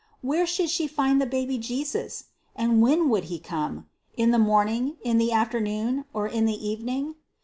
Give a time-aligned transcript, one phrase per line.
[0.21, 2.23] Where should she find the baby Jesus?
[2.55, 3.85] And when would he come?
[4.17, 7.13] In the morning, or the afternoon, or in the evening?